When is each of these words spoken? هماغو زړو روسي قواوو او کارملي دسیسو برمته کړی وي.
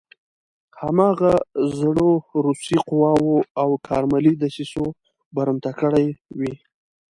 هماغو 0.81 1.33
زړو 1.77 2.09
روسي 2.45 2.77
قواوو 2.87 3.37
او 3.61 3.69
کارملي 3.87 4.33
دسیسو 4.41 4.83
برمته 5.35 5.71
کړی 5.81 6.07
وي. 6.39 6.53